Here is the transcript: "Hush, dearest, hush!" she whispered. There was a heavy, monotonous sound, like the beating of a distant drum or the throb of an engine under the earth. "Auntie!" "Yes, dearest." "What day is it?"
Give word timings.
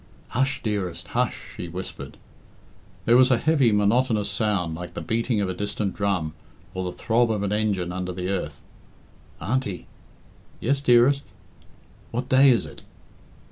"Hush, 0.29 0.63
dearest, 0.63 1.09
hush!" 1.09 1.53
she 1.55 1.67
whispered. 1.67 2.17
There 3.05 3.15
was 3.15 3.29
a 3.29 3.37
heavy, 3.37 3.71
monotonous 3.71 4.31
sound, 4.31 4.73
like 4.73 4.95
the 4.95 4.99
beating 5.01 5.41
of 5.41 5.47
a 5.47 5.53
distant 5.53 5.93
drum 5.93 6.33
or 6.73 6.83
the 6.83 6.91
throb 6.97 7.29
of 7.29 7.43
an 7.43 7.51
engine 7.51 7.91
under 7.91 8.11
the 8.11 8.27
earth. 8.27 8.63
"Auntie!" 9.39 9.85
"Yes, 10.59 10.81
dearest." 10.81 11.21
"What 12.09 12.29
day 12.29 12.49
is 12.49 12.65
it?" 12.65 12.81